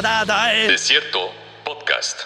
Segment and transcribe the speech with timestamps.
[0.00, 1.18] Desierto
[1.62, 2.20] Podcast.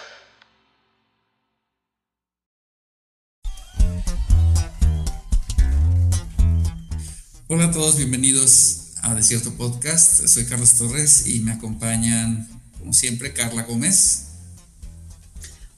[7.49, 10.25] Hola a todos, bienvenidos a Desierto Podcast.
[10.25, 12.47] Soy Carlos Torres y me acompañan,
[12.79, 14.27] como siempre, Carla Gómez.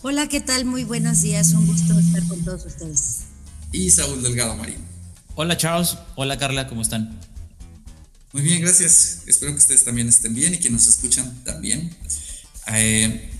[0.03, 0.65] Hola, ¿qué tal?
[0.65, 1.53] Muy buenos días.
[1.53, 3.21] Un gusto estar con todos ustedes.
[3.71, 4.85] Y Saúl Delgado Marín.
[5.33, 7.19] Hola Charles, hola Carla, ¿cómo están?
[8.33, 9.21] Muy bien, gracias.
[9.25, 11.95] Espero que ustedes también estén bien y que nos escuchan también.
[12.67, 13.31] Eh,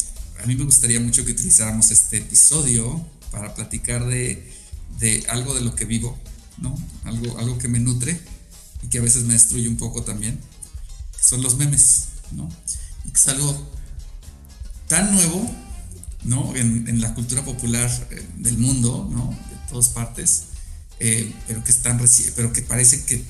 [0.41, 4.49] a mí me gustaría mucho que utilizáramos este episodio para platicar de,
[4.97, 6.17] de, algo de lo que vivo,
[6.57, 6.73] ¿no?
[7.03, 8.17] Algo, algo que me nutre
[8.81, 10.39] y que a veces me destruye un poco también,
[11.17, 12.49] que son los memes, ¿no?
[13.03, 13.69] Y que es algo
[14.87, 15.53] tan nuevo,
[16.23, 16.55] ¿no?
[16.55, 19.31] En, la cultura popular eh, del mundo, ¿no?
[19.49, 20.43] De todas partes,
[21.01, 22.01] eh, pero que están,
[22.37, 23.21] pero que parece que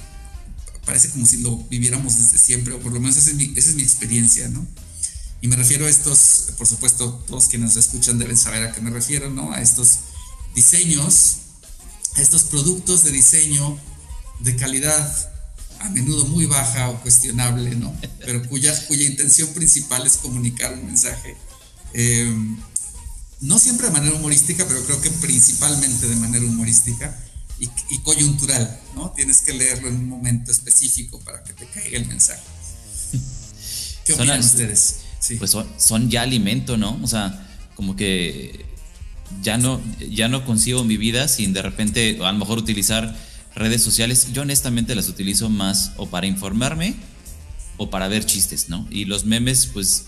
[0.88, 4.48] parece como si lo viviéramos desde siempre, o por lo menos esa es mi, experiencia,
[4.48, 4.66] ¿no?
[5.42, 8.90] Y me refiero a estos, por supuesto, todos quienes escuchan deben saber a qué me
[8.90, 9.52] refiero, ¿no?
[9.52, 10.00] A estos
[10.56, 11.40] diseños,
[12.16, 13.78] a estos productos de diseño
[14.40, 15.34] de calidad
[15.80, 17.94] a menudo muy baja o cuestionable, ¿no?
[18.20, 21.36] Pero cuya, cuya intención principal es comunicar un mensaje.
[21.94, 22.34] Eh,
[23.42, 27.16] no siempre de manera humorística, pero creo que principalmente de manera humorística
[27.60, 29.12] y, y, coyuntural, ¿no?
[29.12, 32.44] Tienes que leerlo en un momento específico para que te caiga el mensaje.
[34.06, 35.00] ¿Qué opinan ustedes?
[35.20, 35.36] Sí.
[35.36, 37.00] Pues son, son, ya alimento, ¿no?
[37.02, 38.66] O sea, como que
[39.42, 43.16] ya no, ya no consigo mi vida sin de repente, a lo mejor utilizar
[43.56, 44.28] redes sociales.
[44.34, 46.96] Yo honestamente las utilizo más o para informarme
[47.78, 48.88] o para ver chistes, ¿no?
[48.90, 50.06] Y los memes, pues,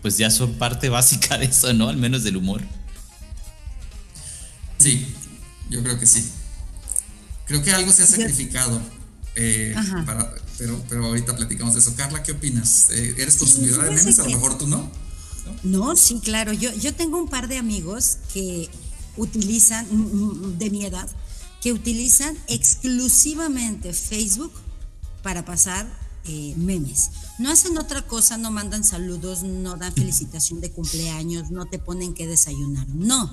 [0.00, 1.88] pues ya son parte básica de eso, ¿no?
[1.88, 2.62] Al menos del humor.
[4.78, 5.06] Sí,
[5.70, 6.32] yo creo que sí.
[7.46, 8.80] Creo que algo se ha sacrificado.
[9.34, 11.94] Eh, para, pero, pero ahorita platicamos de eso.
[11.96, 12.88] Carla, ¿qué opinas?
[12.90, 14.18] Eh, ¿Eres consumidora sí, de memes?
[14.18, 14.90] A lo mejor tú no.
[15.62, 15.88] no.
[15.88, 16.52] No, sí, claro.
[16.52, 18.68] Yo, yo tengo un par de amigos que
[19.16, 19.86] utilizan,
[20.58, 21.08] de mi edad,
[21.60, 24.52] que utilizan exclusivamente Facebook
[25.22, 25.86] para pasar
[26.24, 27.10] eh, memes.
[27.38, 32.14] No hacen otra cosa, no mandan saludos, no dan felicitación de cumpleaños, no te ponen
[32.14, 32.88] que desayunar.
[32.88, 33.32] No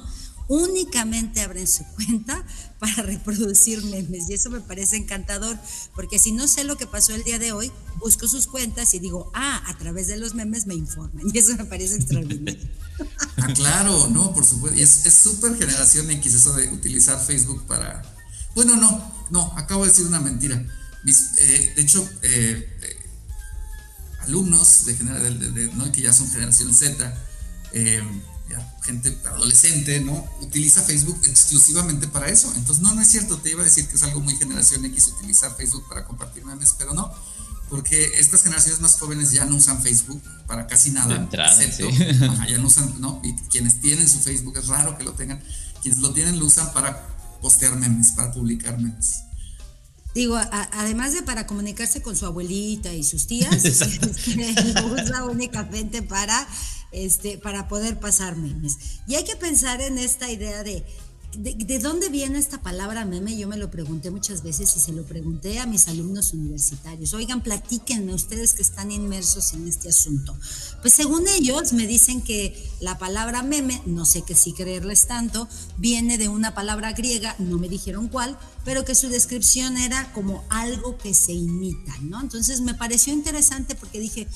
[0.49, 2.43] únicamente abren su cuenta
[2.79, 5.57] para reproducir memes y eso me parece encantador
[5.95, 8.99] porque si no sé lo que pasó el día de hoy, busco sus cuentas y
[8.99, 12.67] digo, ah, a través de los memes me informan y eso me parece extraordinario.
[13.37, 18.01] ah, claro, no, por supuesto, y es súper generación X eso de utilizar Facebook para...
[18.55, 20.65] Bueno, no, no, acabo de decir una mentira.
[21.03, 22.95] Mis, eh, de hecho, eh, eh,
[24.21, 25.89] alumnos de, de, ¿no?
[25.91, 27.15] que ya son generación Z,
[28.81, 30.25] gente adolescente, ¿no?
[30.41, 32.51] Utiliza Facebook exclusivamente para eso.
[32.55, 35.13] Entonces, no, no es cierto, te iba a decir que es algo muy generación X
[35.17, 37.13] utilizar Facebook para compartir memes, pero no,
[37.69, 41.15] porque estas generaciones más jóvenes ya no usan Facebook para casi nada.
[41.15, 42.03] Entrada, excepto, sí.
[42.25, 43.21] ajá, ya no usan, ¿no?
[43.23, 45.41] Y quienes tienen su Facebook, es raro que lo tengan,
[45.81, 47.07] quienes lo tienen lo usan para
[47.41, 49.21] postear memes, para publicar memes.
[50.15, 53.63] Digo, a, además de para comunicarse con su abuelita y sus tías,
[54.75, 56.47] lo usa únicamente para
[56.91, 58.77] este, para poder pasar memes.
[59.07, 60.83] Y hay que pensar en esta idea de,
[61.37, 63.37] de, de, dónde viene esta palabra meme.
[63.37, 67.13] Yo me lo pregunté muchas veces y se lo pregunté a mis alumnos universitarios.
[67.13, 70.35] Oigan, platíquenme ustedes que están inmersos en este asunto.
[70.81, 75.47] Pues según ellos me dicen que la palabra meme, no sé que si creerles tanto,
[75.77, 80.43] viene de una palabra griega, no me dijeron cuál, pero que su descripción era como
[80.49, 82.19] algo que se imita, ¿no?
[82.21, 84.27] Entonces me pareció interesante porque dije,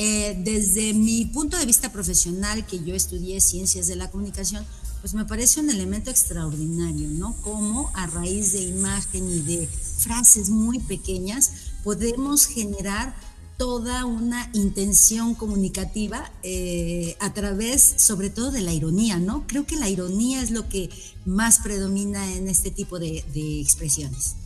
[0.00, 4.64] eh, desde mi punto de vista profesional, que yo estudié ciencias de la comunicación,
[5.00, 7.34] pues me parece un elemento extraordinario, ¿no?
[7.42, 11.50] Cómo a raíz de imagen y de frases muy pequeñas
[11.82, 13.12] podemos generar
[13.56, 19.48] toda una intención comunicativa eh, a través, sobre todo, de la ironía, ¿no?
[19.48, 20.90] Creo que la ironía es lo que
[21.24, 24.36] más predomina en este tipo de, de expresiones.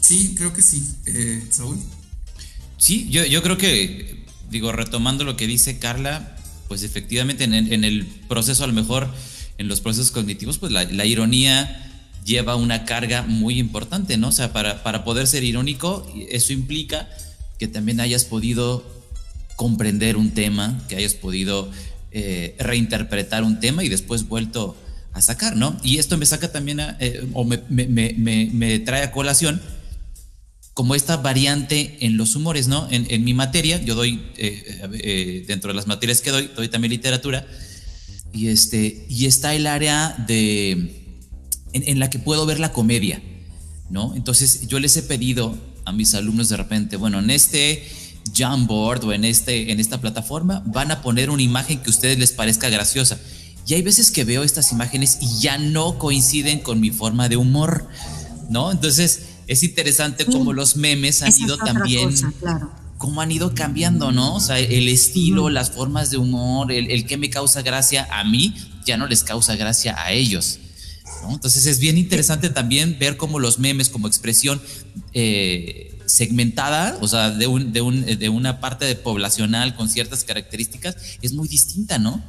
[0.00, 0.84] Sí, creo que sí.
[1.06, 1.78] Eh, Saúl.
[2.76, 6.36] Sí, yo, yo creo que digo, retomando lo que dice Carla,
[6.68, 9.08] pues efectivamente en el, proceso, a lo mejor
[9.58, 11.90] en los procesos cognitivos, pues la, la, ironía
[12.24, 14.28] lleva una carga muy importante, ¿no?
[14.28, 17.08] O sea, para, para poder ser irónico, eso implica
[17.58, 18.84] que también hayas podido
[19.56, 21.70] comprender un tema, que hayas podido
[22.10, 24.76] eh, reinterpretar un tema y después vuelto
[25.12, 25.78] a sacar, ¿no?
[25.82, 29.60] Y esto me saca también, a, eh, o me, me, me, me trae a colación
[30.74, 32.88] como esta variante en los humores, ¿no?
[32.90, 36.68] En, en mi materia, yo doy, eh, eh, dentro de las materias que doy, doy
[36.68, 37.46] también literatura,
[38.32, 40.72] y, este, y está el área de,
[41.72, 43.22] en, en, la que puedo ver la comedia,
[43.88, 44.16] ¿no?
[44.16, 47.84] Entonces yo les he pedido a mis alumnos de repente, bueno, en este
[48.34, 52.18] Jamboard o en, este, en esta plataforma, van a poner una imagen que a ustedes
[52.18, 53.20] les parezca graciosa.
[53.66, 57.36] Y hay veces que veo estas imágenes y ya no coinciden con mi forma de
[57.36, 57.88] humor,
[58.50, 58.72] ¿no?
[58.72, 62.10] Entonces es interesante cómo los memes han ido también,
[62.98, 64.34] cómo han ido cambiando, ¿no?
[64.34, 68.24] O sea, el estilo, las formas de humor, el, el que me causa gracia a
[68.24, 68.54] mí,
[68.84, 70.58] ya no les causa gracia a ellos.
[71.30, 74.60] Entonces es bien interesante también ver cómo los memes como expresión
[75.12, 80.24] eh, segmentada, o sea, de, un, de, un, de una parte de poblacional con ciertas
[80.24, 82.22] características, es muy distinta, ¿no?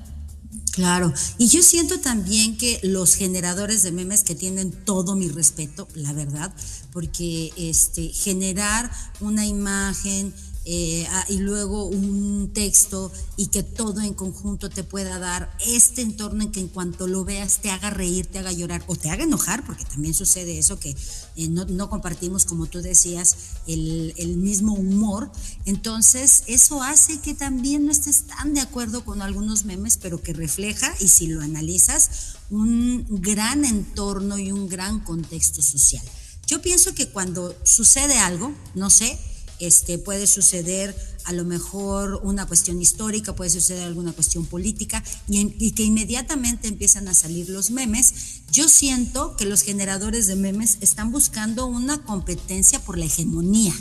[0.75, 5.87] Claro, y yo siento también que los generadores de memes que tienen todo mi respeto,
[5.95, 6.53] la verdad,
[6.91, 8.91] porque este generar
[9.21, 10.33] una imagen
[10.67, 16.43] eh, y luego un texto y que todo en conjunto te pueda dar este entorno
[16.43, 19.23] en que en cuanto lo veas te haga reír, te haga llorar o te haga
[19.23, 20.95] enojar, porque también sucede eso que
[21.35, 25.31] eh, no, compartimos, como tú decías, el, el mismo humor.
[25.65, 30.33] Entonces, eso hace que también no estés tan de acuerdo con algunos memes, pero que
[30.33, 36.03] refleja, y si lo analizas, un gran entorno y un gran contexto social.
[36.47, 39.19] Yo pienso que cuando sucede algo, no sé,
[39.59, 45.71] este, puede suceder a lo mejor una cuestión histórica, puede suceder alguna cuestión política y,
[45.71, 48.13] que inmediatamente empiezan a salir los memes.
[48.51, 53.73] Yo siento que los generadores de memes están buscando una competencia por la hegemonía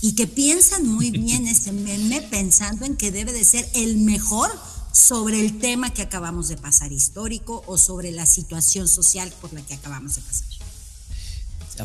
[0.00, 4.50] y que piensan muy bien ese meme pensando en que debe de ser el mejor
[4.92, 9.60] sobre el tema que acabamos de pasar histórico o sobre la situación social por la
[9.60, 10.48] que acabamos de pasar.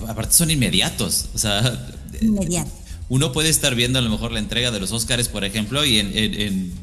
[0.07, 4.71] Aparte son inmediatos, o sea, inmediatos uno puede estar viendo a lo mejor la entrega
[4.71, 6.73] de los Oscars, por ejemplo, y en,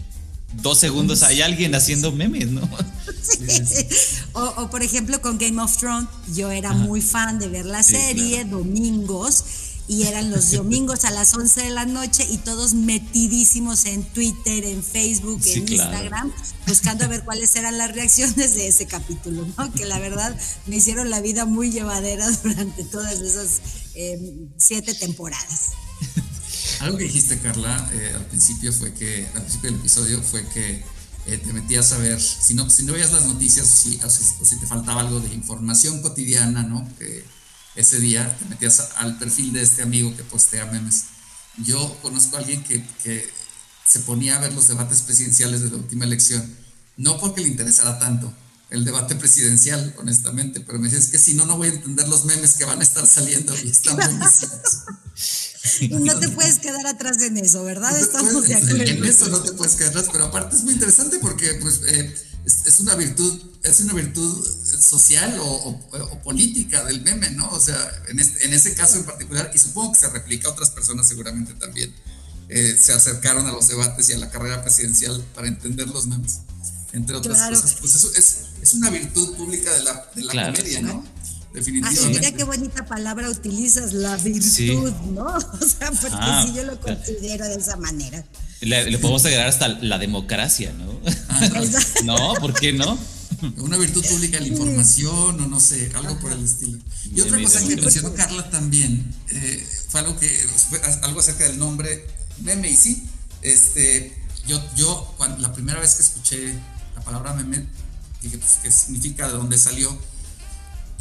[0.63, 2.69] dos segundos hay alguien haciendo memes, ¿no?
[3.23, 3.87] Sí.
[4.33, 8.45] O, por ejemplo con Game of Thrones, yo era muy fan de ver la serie
[8.45, 9.45] domingos
[9.91, 14.65] y eran los domingos a las 11 de la noche y todos metidísimos en Twitter,
[14.65, 16.33] en Facebook, en Instagram,
[16.69, 19.73] buscando a ver cuáles eran las reacciones de ese capítulo, ¿no?
[19.73, 23.61] Que la verdad me hicieron la vida muy llevadera durante todas esas
[23.97, 25.71] eh, siete temporadas.
[26.79, 30.85] Algo que dijiste, Carla, eh, al principio fue que, al principio del episodio, fue que
[31.27, 33.67] eh, te metías a ver, si no, si no veías las noticias
[34.05, 34.09] o
[34.45, 36.89] si, te faltaba algo de información cotidiana, ¿no?
[36.97, 37.25] Que
[37.77, 41.05] ese día te metías al perfil de este amigo que postea memes.
[41.65, 43.29] Yo conozco a alguien que, que
[43.87, 46.57] se ponía a ver los debates presidenciales de la última elección,
[46.97, 48.33] no porque le interesara tanto,
[48.71, 52.25] el debate presidencial, honestamente, pero me dices que si no, no voy a entender los
[52.25, 54.61] memes que van a estar saliendo y están buenísimos.
[55.81, 57.99] Y no te puedes quedar atrás en eso, ¿verdad?
[57.99, 58.83] Estamos de acuerdo.
[58.83, 62.15] En eso no te puedes quedar atrás, pero aparte es muy interesante porque pues, eh,
[62.45, 64.47] es, una virtud, es una virtud
[64.81, 65.79] social o,
[66.23, 67.49] política del meme, ¿no?
[67.51, 67.77] O sea,
[68.09, 71.55] en, en, ese caso en particular, y supongo que se replica a otras personas seguramente
[71.55, 71.95] también,
[72.49, 76.41] eh, se acercaron a los debates y a la carrera presidencial para entender los memes,
[76.93, 77.77] entre otras cosas.
[77.81, 81.05] Pues eso es, es, una virtud pública de la, de la comedia, ¿no?
[81.53, 82.07] definitivamente.
[82.07, 85.27] Ay, mira qué bonita palabra utilizas, la virtud, ¿no?
[85.37, 88.25] O sea, porque ah, sí yo lo considero de esa manera.
[88.61, 91.01] Le, podemos agregar hasta la democracia, ¿no?
[91.29, 91.49] Ah,
[92.05, 92.99] no, ¿por qué no?
[93.59, 96.79] Una virtud pública la información o no sé, algo por el estilo.
[97.15, 100.31] Y otra cosa que mencionó Carla también eh, fue algo que
[101.03, 102.07] algo acerca del nombre
[102.43, 102.71] meme.
[102.71, 103.03] Y sí,
[103.43, 104.15] este,
[104.47, 106.55] yo, yo cuando, la primera vez que escuché
[106.95, 107.67] la palabra meme
[108.23, 109.99] dije pues qué significa de dónde salió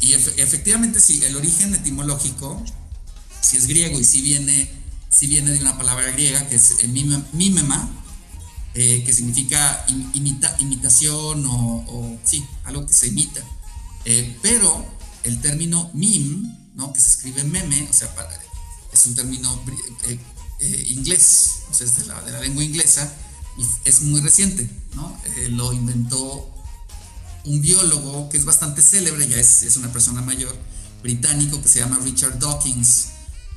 [0.00, 2.62] y efectivamente sí, el origen etimológico,
[3.42, 4.70] si es griego y si viene,
[5.10, 6.76] si viene de una palabra griega que es
[7.32, 7.88] mimema,
[8.74, 9.84] eh, que significa
[10.14, 13.42] imita, imitación o, sí, algo que se imita.
[14.04, 14.86] Eh, pero
[15.24, 16.92] el término mim, ¿no?
[16.92, 18.14] que se escribe meme, o sea,
[18.92, 19.60] es un término
[20.60, 23.12] eh, inglés, o sea, es de la, de la, lengua inglesa,
[23.58, 25.20] y es muy reciente, ¿no?
[25.50, 26.54] lo inventó
[27.44, 30.56] un biólogo que es bastante célebre, ya es, es una persona mayor,
[31.02, 33.08] británico, que se llama Richard Dawkins,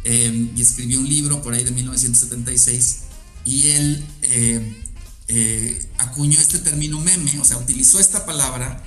[0.06, 2.98] y escribió un libro por ahí de 1976,
[3.46, 4.84] y él eh,
[5.28, 8.84] eh, acuñó este término meme, o sea, utilizó esta palabra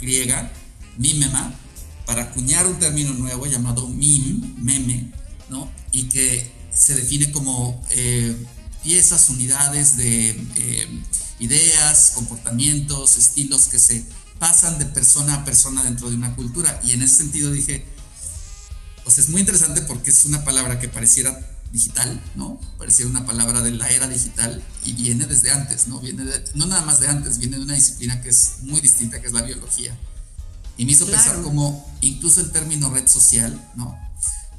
[0.00, 0.52] griega,
[0.96, 1.54] mimema,
[2.06, 5.12] para acuñar un término nuevo llamado mim, meme,
[5.48, 5.70] ¿no?
[5.92, 8.36] Y que se define como eh,
[8.82, 10.36] piezas, unidades de
[11.38, 14.04] ideas, comportamientos, estilos que se
[14.38, 16.80] pasan de persona a persona dentro de una cultura.
[16.84, 17.84] Y en ese sentido dije,
[19.10, 22.60] sea, es muy interesante porque es una palabra que pareciera digital, ¿no?
[22.78, 26.00] Pareciera una palabra de la era digital y viene desde antes, ¿no?
[26.00, 29.26] Viene no nada más de antes, viene de una disciplina que es muy distinta, que
[29.26, 29.96] es la biología.
[30.76, 33.98] Y me hizo pensar como incluso el término red social, ¿no?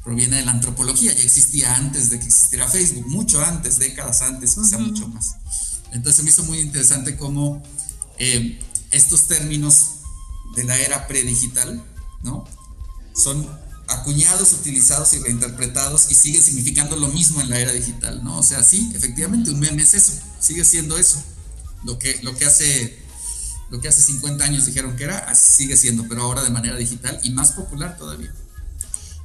[0.04, 4.56] proviene de la antropología, ya existía antes de que existiera Facebook, mucho antes, décadas antes,
[4.56, 5.36] quizá mucho más.
[5.92, 7.62] Entonces me hizo muy interesante cómo
[8.18, 8.60] eh,
[8.92, 9.98] estos términos
[10.56, 11.84] de la era predigital,
[12.24, 12.46] ¿no?
[13.14, 13.48] Son
[13.90, 18.40] acuñados, utilizados y reinterpretados y siguen significando lo mismo en la era digital, ¿no?
[18.40, 21.24] O sea, sí, efectivamente, un meme es eso, sigue siendo eso.
[21.84, 23.00] Lo que, lo que hace
[23.70, 27.20] lo que hace 50 años dijeron que era, sigue siendo, pero ahora de manera digital
[27.24, 28.34] y más popular todavía.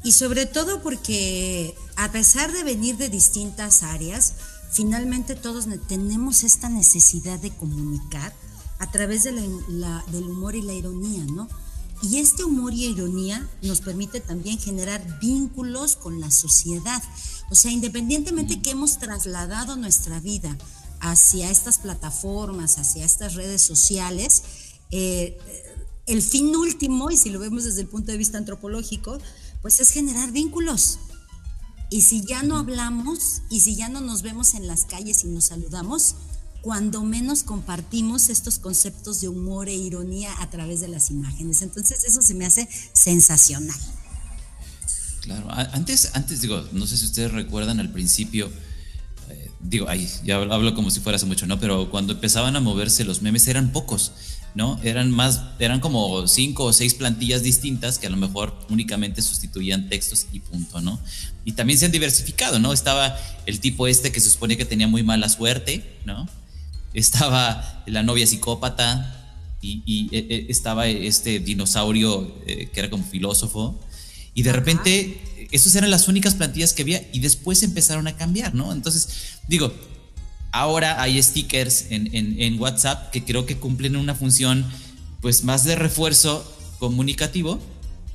[0.03, 4.35] Y sobre todo porque a pesar de venir de distintas áreas,
[4.71, 8.35] finalmente todos tenemos esta necesidad de comunicar
[8.79, 11.49] a través de del humor y la ironía, ¿no?
[12.03, 17.03] Y este humor y ironía nos permite también generar vínculos con la sociedad.
[17.51, 20.57] O sea, independientemente que hemos trasladado nuestra vida
[21.01, 24.43] hacia estas plataformas, hacia estas redes sociales,
[24.91, 25.39] eh,
[26.07, 29.19] el fin último, y si lo vemos desde el punto de vista antropológico,
[29.63, 30.99] pues es generar vínculos.
[31.91, 35.29] Y si ya no hablamos y si ya no nos vemos en las calles y
[35.29, 36.17] nos saludamos,
[36.65, 41.61] cuando menos compartimos estos conceptos de humor e ironía a través de las imágenes.
[41.61, 43.79] Entonces eso se me hace sensacional.
[45.21, 48.51] Claro, antes, antes digo, no sé si ustedes recuerdan al principio,
[49.29, 51.61] eh, digo, ahí ya hablo como si fuera hace mucho, ¿no?
[51.61, 54.13] Pero cuando empezaban a moverse los memes eran pocos,
[54.55, 54.81] ¿no?
[54.83, 59.91] Eran más, eran como cinco o seis plantillas distintas que a lo mejor únicamente sustituían
[59.91, 60.99] textos y punto, ¿no?
[61.45, 62.73] Y también se han diversificado, ¿no?
[62.73, 66.27] Estaba el tipo este que se supone que tenía muy mala suerte, ¿no?
[66.95, 69.21] Estaba la novia psicópata
[69.61, 73.81] y, e, e, estaba este dinosaurio eh, que era como filósofo.
[74.35, 78.55] Y de repente, esas eran las únicas plantillas que había y después empezaron a cambiar,
[78.55, 78.73] ¿no?
[78.73, 79.09] Entonces,
[79.49, 79.73] digo,
[80.53, 84.65] ahora hay stickers en, WhatsApp que creo que cumplen una función
[85.21, 86.45] pues más de refuerzo
[86.79, 87.61] comunicativo,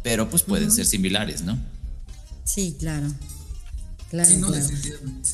[0.03, 1.57] pero pues pueden ser similares, ¿no?
[2.43, 3.07] Sí, claro.
[4.09, 4.67] Claro, sí, no, claro.
[4.67, 5.29] definitivamente.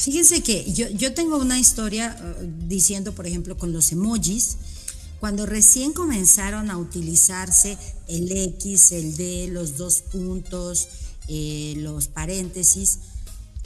[0.00, 4.56] Fíjense que yo, yo tengo una historia uh, diciendo, por ejemplo, con los emojis,
[5.20, 7.76] cuando recién comenzaron a utilizarse
[8.08, 10.88] el X, el D, los dos puntos,
[11.28, 12.98] eh, los paréntesis,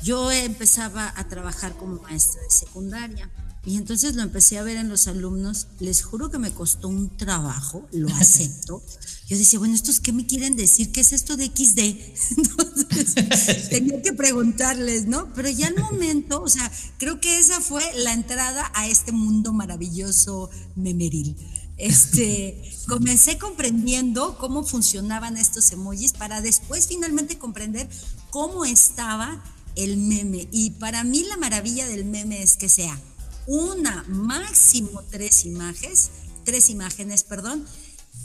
[0.02, 3.30] yo empezaba a trabajar como maestra de secundaria.
[3.66, 5.68] Y entonces lo empecé a ver en los alumnos.
[5.80, 8.82] Les juro que me costó un trabajo, lo acepto.
[9.28, 10.92] Yo decía, bueno, ¿estos qué me quieren decir?
[10.92, 11.78] ¿Qué es esto de XD?
[12.36, 15.32] Entonces, tenía que preguntarles, ¿no?
[15.32, 19.54] Pero ya al momento, o sea, creo que esa fue la entrada a este mundo
[19.54, 21.36] maravilloso memeril.
[21.78, 27.88] Este, comencé comprendiendo cómo funcionaban estos emojis para después finalmente comprender
[28.30, 29.42] cómo estaba
[29.74, 30.48] el meme.
[30.52, 33.00] Y para mí la maravilla del meme es que sea
[33.46, 36.10] una, máximo tres imágenes,
[36.44, 37.64] tres imágenes, perdón,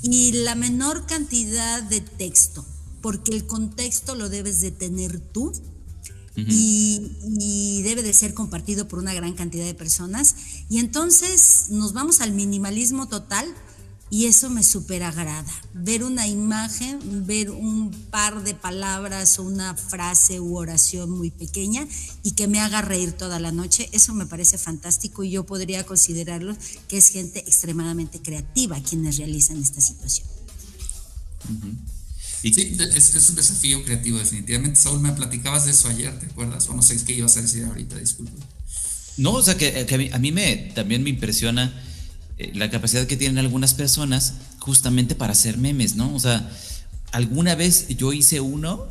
[0.01, 2.65] y la menor cantidad de texto,
[3.01, 5.51] porque el contexto lo debes de tener tú
[6.35, 10.35] y, y, debe de ser compartido por una gran cantidad de personas.
[10.69, 13.45] Y entonces nos vamos al minimalismo total
[14.11, 15.53] y eso me súper agrada.
[15.73, 21.87] Ver una imagen, ver un par de palabras o una frase u oración muy pequeña
[22.23, 25.85] y que me haga reír toda la noche, eso me parece fantástico y yo podría
[25.85, 30.27] considerarlo que es gente extremadamente creativa quienes realizan esta situación.
[32.41, 34.79] Sí, es, un desafío creativo definitivamente.
[34.79, 36.67] Saúl, me platicabas de eso ayer, ¿te acuerdas?
[36.69, 38.31] O no sé qué ibas a decir ahorita, disculpe.
[39.17, 41.73] No, o sea, que, a, mí, a mí me, también me impresiona
[42.39, 46.15] eh, la capacidad que tienen algunas personas justamente para hacer memes, ¿no?
[46.15, 46.49] O sea,
[47.11, 48.87] alguna vez yo hice uno,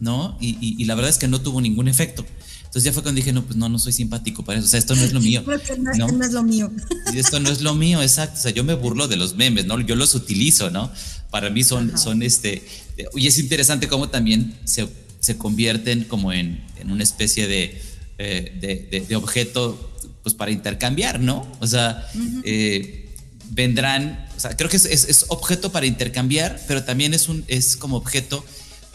[0.00, 0.36] ¿no?
[0.40, 2.26] Y, la verdad es que no tuvo ningún efecto.
[2.58, 4.66] Entonces ya fue cuando dije, no, pues no, no soy simpático para eso.
[4.66, 5.44] O sea, esto no es lo mío.
[5.96, 6.72] no, no, es lo mío.
[7.14, 8.36] Esto no es lo mío, exacto.
[8.36, 9.80] O sea, yo me burlo de los memes, ¿no?
[9.80, 10.90] Yo los utilizo, ¿no?
[11.30, 12.66] Para mí son, son este.
[13.14, 14.88] Y es interesante cómo también se,
[15.20, 17.80] se convierten como en, en una especie de,
[18.18, 18.58] eh,
[18.90, 19.88] de, de objeto
[20.28, 21.50] pues para intercambiar, ¿no?
[21.58, 22.06] O sea,
[22.44, 23.16] eh,
[23.48, 27.96] vendrán, o sea, creo que es, objeto para intercambiar, pero también es, un, es como
[27.96, 28.44] objeto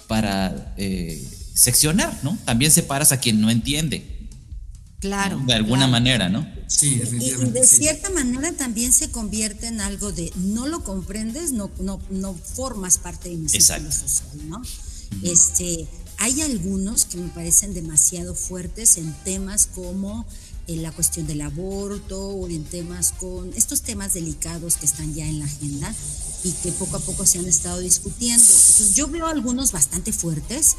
[0.08, 2.38] para eh, seccionar, ¿no?
[2.46, 4.06] También separas a quien no entiende.
[5.00, 5.42] Claro.
[5.48, 6.48] De alguna manera, ¿no?
[6.68, 7.58] Sí, definitivamente.
[7.58, 12.00] Y, de cierta manera también se convierte en algo de no lo comprendes, no, no,
[12.12, 14.62] no formas parte de mi círculo social, ¿no?
[15.24, 15.88] Este,
[16.18, 20.28] hay algunos que me parecen demasiado fuertes en temas como
[20.68, 25.26] en la cuestión del aborto o en temas con estos temas delicados que están ya
[25.28, 25.94] en la agenda
[26.44, 28.44] y que poco a poco se han estado discutiendo.
[28.44, 30.76] Entonces yo veo algunos bastante fuertes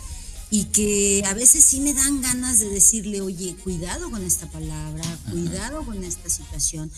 [0.50, 5.04] y que a veces sí me dan ganas de decirle, oye, cuidado con esta palabra,
[5.30, 6.90] cuidado con esta situación,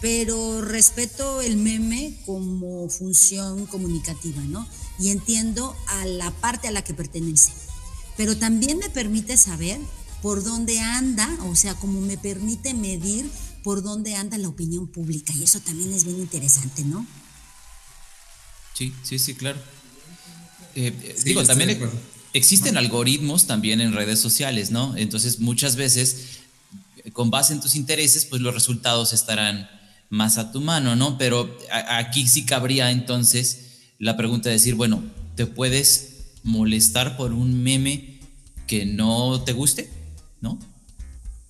[0.00, 4.66] pero respeto el meme como función comunicativa, ¿no?
[4.98, 7.52] Y entiendo a la parte a la que pertenece
[8.18, 9.78] pero también me permite saber
[10.22, 13.30] por dónde anda, o sea, como me permite medir
[13.62, 15.32] por dónde anda la opinión pública.
[15.34, 17.06] Y eso también es bien interesante, ¿no?
[18.74, 19.58] Sí, sí, sí, claro.
[20.74, 21.78] Eh, digo, también
[22.32, 24.96] existen algoritmos también en redes sociales, ¿no?
[24.96, 26.40] Entonces, muchas veces,
[27.12, 29.68] con base en tus intereses, pues los resultados estarán
[30.10, 31.18] más a tu mano, ¿no?
[31.18, 31.54] Pero
[31.88, 33.66] aquí sí cabría entonces
[33.98, 35.02] la pregunta de decir, bueno,
[35.34, 38.20] ¿te puedes molestar por un meme
[38.66, 39.97] que no te guste?
[40.40, 40.58] ¿No?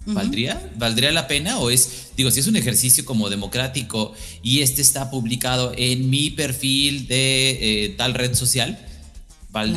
[0.06, 0.72] ¿Valdría?
[0.76, 1.58] ¿Valdría la pena?
[1.58, 6.30] O es, digo, si es un ejercicio como democrático y este está publicado en mi
[6.30, 8.78] perfil de eh, tal red social,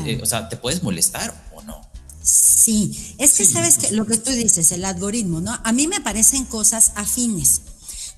[0.05, 1.81] eh, o sea, ¿te puedes molestar o no?
[2.23, 5.59] Sí, es que sabes que lo que tú dices, el algoritmo, ¿no?
[5.63, 7.63] A mí me parecen cosas afines.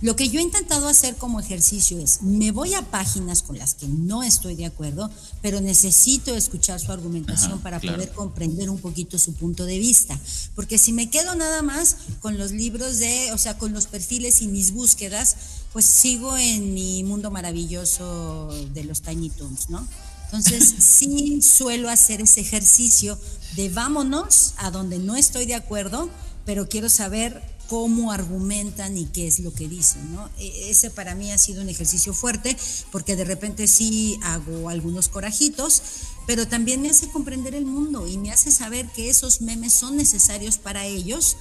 [0.03, 3.73] Lo que yo he intentado hacer como ejercicio es, me voy a páginas con las
[3.73, 5.09] que no estoy de acuerdo,
[5.41, 10.19] pero necesito escuchar su argumentación para poder comprender un poquito su punto de vista.
[10.55, 14.41] Porque si me quedo nada más con los libros de, o sea, con los perfiles
[14.41, 15.37] y mis búsquedas,
[15.71, 19.87] pues sigo en mi mundo maravilloso de los Tiny Toons, ¿no?
[20.25, 23.17] Entonces, sí suelo hacer ese ejercicio
[23.55, 26.09] de vámonos a donde no estoy de acuerdo,
[26.45, 30.29] pero quiero saber cómo argumentan y qué es lo que dicen, ¿no?
[30.37, 32.57] E, ese para mí ha sido un ejercicio fuerte
[32.91, 35.81] porque de repente sí hago algunos corajitos,
[36.27, 39.97] pero también me hace comprender el mundo y me hace saber que esos memes son
[39.97, 41.37] necesarios para ellos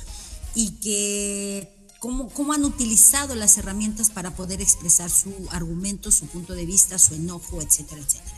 [0.54, 6.54] y que cómo, cómo han utilizado las herramientas para poder expresar su argumento, su punto
[6.54, 8.36] de vista, su enojo, etcétera, etcétera.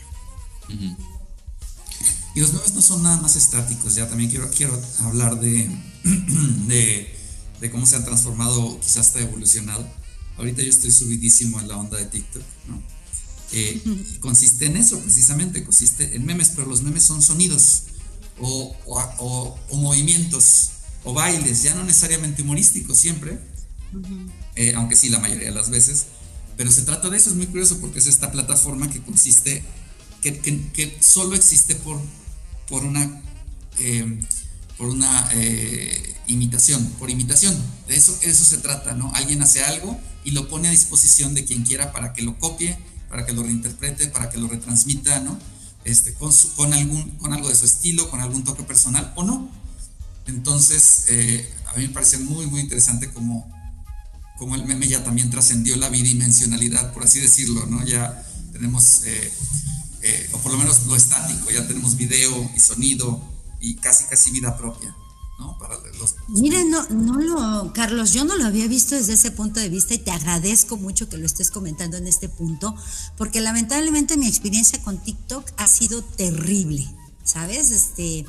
[2.35, 5.69] Y los memes no son nada más estáticos, ya también quiero, quiero hablar de,
[6.67, 7.14] de
[7.61, 9.87] de cómo se han transformado, quizás hasta evolucionado.
[10.37, 12.81] Ahorita yo estoy subidísimo en la onda de TikTok, ¿no?
[13.51, 13.81] Eh,
[14.19, 17.83] consiste en eso, precisamente, consiste en memes, pero los memes son sonidos
[18.39, 20.71] o, o, movimientos
[21.03, 23.39] o bailes, ya no necesariamente humorísticos siempre,
[24.55, 26.07] eh, aunque sí la mayoría de las veces,
[26.57, 29.63] pero se trata de eso, es muy curioso porque es esta plataforma que consiste,
[30.21, 32.01] que, que, solo existe por,
[32.67, 33.21] por una...
[33.79, 34.19] Eh,
[34.77, 37.55] por una eh, imitación, por imitación.
[37.87, 39.11] De eso, eso se trata, ¿no?
[39.15, 42.77] Alguien hace algo y lo pone a disposición de quien quiera para que lo copie,
[43.09, 45.37] para que lo reinterprete, para que lo retransmita, ¿no?
[45.83, 49.49] Este, con, algún, con algo de su estilo, con algún toque personal o no.
[50.25, 53.47] Entonces, eh, a mí me parece muy, muy interesante como,
[54.37, 57.85] como el meme ya también trascendió la bidimensionalidad, por así decirlo, ¿no?
[57.85, 59.31] Ya tenemos, eh,
[60.33, 63.34] o por lo menos lo estático, ya tenemos video y sonido,
[63.65, 64.95] y casi casi vida propia.
[65.39, 65.57] ¿no?
[65.57, 69.59] Para los, Miren, no, no lo, Carlos, yo no lo había visto desde ese punto
[69.59, 72.73] de vista y te agradezco mucho que lo estés comentando en este punto,
[73.17, 76.87] porque lamentablemente mi experiencia con TikTok ha sido terrible,
[77.25, 77.71] ¿sabes?
[77.71, 78.25] Este,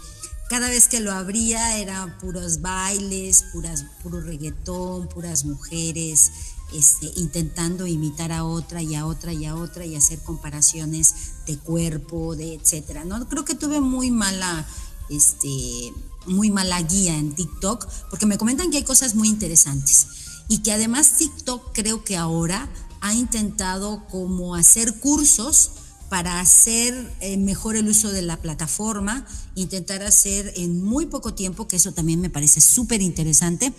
[0.49, 6.33] cada vez que lo abría eran puros bailes, puras, puro reggaetón, puras mujeres,
[6.73, 11.15] este, intentando imitar a otra y a otra y a otra y hacer comparaciones
[11.47, 13.05] de cuerpo, de etcétera.
[13.05, 14.67] No creo que tuve muy mala
[15.11, 15.93] este,
[16.27, 20.07] muy mala guía en TikTok, porque me comentan que hay cosas muy interesantes
[20.49, 22.69] y que además TikTok creo que ahora
[23.01, 25.71] ha intentado como hacer cursos
[26.09, 31.67] para hacer eh, mejor el uso de la plataforma, intentar hacer en muy poco tiempo,
[31.67, 33.73] que eso también me parece súper interesante,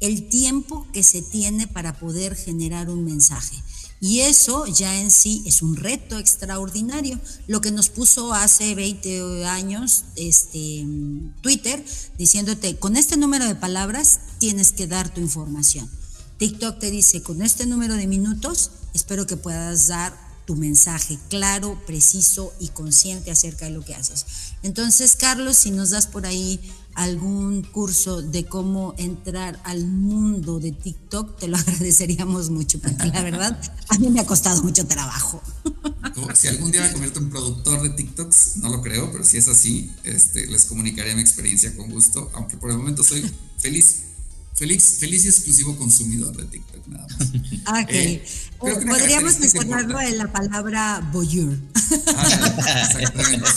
[0.00, 3.56] el tiempo que se tiene para poder generar un mensaje.
[4.04, 7.18] Y eso ya en sí es un reto extraordinario.
[7.46, 10.84] Lo que nos puso hace 20 años este,
[11.40, 11.82] Twitter
[12.18, 15.88] diciéndote, con este número de palabras tienes que dar tu información.
[16.36, 20.14] TikTok te dice, con este número de minutos, espero que puedas dar
[20.44, 24.26] tu mensaje claro, preciso y consciente acerca de lo que haces.
[24.62, 26.60] Entonces, Carlos, si nos das por ahí
[26.94, 33.22] algún curso de cómo entrar al mundo de TikTok, te lo agradeceríamos mucho, porque la
[33.22, 35.42] verdad a mí me ha costado mucho trabajo.
[36.34, 39.48] Si algún día me convierto en productor de TikToks, no lo creo, pero si es
[39.48, 43.24] así, este, les comunicaré mi experiencia con gusto, aunque por el momento soy
[43.58, 44.04] feliz
[44.54, 47.28] Feliz, feliz y exclusivo consumidor de TikTok, nada más.
[47.82, 47.90] Ok.
[47.90, 48.24] Eh,
[48.58, 51.58] podríamos mencionarlo en la palabra voyeur.
[52.16, 53.50] Ah, exactamente.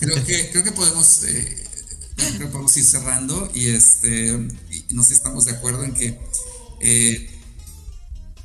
[0.00, 1.66] creo, que, creo que podemos eh,
[2.28, 4.32] creo que podemos ir cerrando y, este,
[4.90, 6.18] no sé si estamos de acuerdo en que
[6.80, 7.30] eh,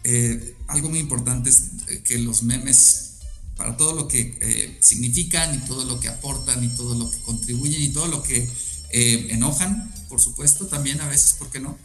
[0.03, 1.63] eh, algo muy importante es
[2.03, 3.15] que los memes,
[3.55, 7.17] para todo lo que eh, significan y todo lo que aportan y todo lo que
[7.19, 8.49] contribuyen y todo lo que
[8.91, 11.77] enojan, por supuesto, también a veces, ¿por qué no?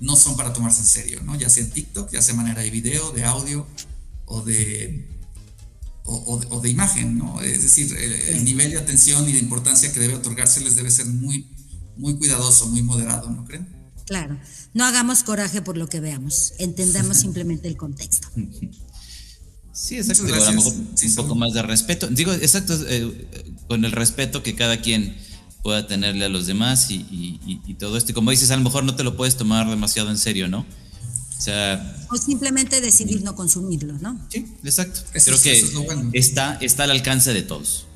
[0.00, 1.36] no son para tomarse en serio, ¿no?
[1.36, 3.66] Ya sea en TikTok, ya sea manera de video, de audio
[4.26, 5.06] o de
[6.04, 7.40] o, de, imagen, ¿no?
[7.42, 11.48] Es decir, el, nivel de atención y de importancia que debe otorgárseles debe ser muy,
[11.96, 13.68] muy cuidadoso, muy moderado, ¿no creen?
[14.06, 14.38] Claro,
[14.74, 18.28] no hagamos coraje por lo que veamos, entendamos simplemente el contexto.
[19.72, 20.24] Sí, exacto.
[20.24, 22.06] un poco más de respeto.
[22.08, 23.28] Digo, exacto, eh,
[23.68, 25.16] con el respeto que cada quien
[25.62, 28.10] pueda tenerle a los demás y, todo esto.
[28.10, 30.66] Y como dices, a lo mejor no te lo puedes tomar demasiado en serio, ¿no?
[31.42, 32.06] O sea.
[32.08, 34.16] O simplemente decidir no consumirlo, ¿no?
[34.28, 35.00] Sí, exacto.
[35.12, 35.64] Creo que
[36.12, 37.86] está, está al alcance de todos.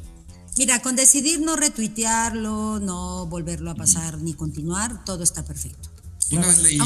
[0.59, 5.91] Mira, con decidir no retuitearlo, no volverlo a pasar ni continuar, todo está perfecto.
[6.33, 6.81] Una vez leí,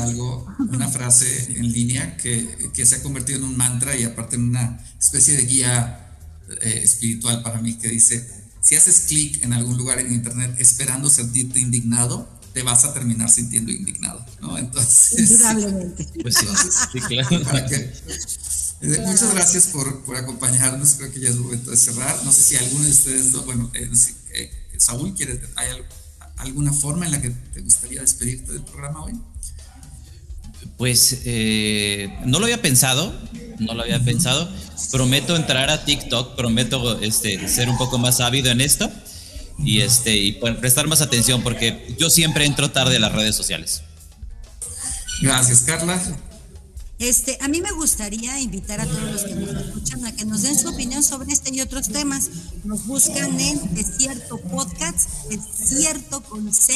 [0.00, 4.48] algo, una frase en línea que, se ha convertido en un mantra y aparte en
[4.48, 6.16] una especie de guía
[6.60, 8.28] eh, espiritual para mí que dice,
[8.60, 13.28] si haces clic en algún lugar en internet esperando sentirte indignado, te vas a terminar
[13.28, 14.56] sintiendo indignado, ¿no?
[14.56, 16.06] Entonces, Indudablemente.
[16.22, 17.36] Pues sí, claro.
[18.80, 22.16] Eh, muchas gracias por, por, acompañarnos, creo que ya es momento de cerrar.
[22.24, 25.84] No sé si alguno de ustedes, bueno, eh, Saúl, ¿quiere, ¿hay algo?
[26.36, 29.14] alguna forma en la que te gustaría despedirte del programa hoy?
[30.76, 33.14] Pues eh, no lo había pensado,
[33.58, 34.50] no lo había pensado.
[34.90, 38.90] Prometo entrar a TikTok, prometo este, ser un poco más ávido en esto
[39.58, 43.82] y, este, y prestar más atención porque yo siempre entro tarde a las redes sociales.
[45.20, 46.00] Gracias, Carla.
[46.98, 50.42] Este, a mí me gustaría invitar a todos los que nos escuchan a que nos
[50.42, 52.30] den su opinión sobre este y otros temas.
[52.64, 56.74] Nos buscan en Desierto Podcast, Desierto con C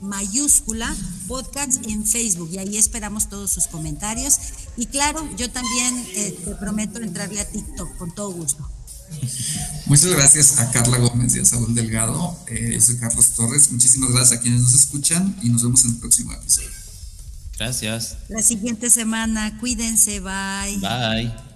[0.00, 0.94] mayúscula,
[1.28, 4.38] podcast en Facebook y ahí esperamos todos sus comentarios.
[4.76, 8.68] Y claro, yo también eh, te prometo entrarle a TikTok con todo gusto.
[9.86, 12.38] Muchas gracias a Carla Gómez y a Saúl Delgado.
[12.48, 13.72] Eh, yo soy Carlos Torres.
[13.72, 16.70] Muchísimas gracias a quienes nos escuchan y nos vemos en el próximo episodio.
[17.58, 18.16] Gracias.
[18.28, 20.78] La siguiente semana, cuídense, bye.
[20.80, 21.49] Bye.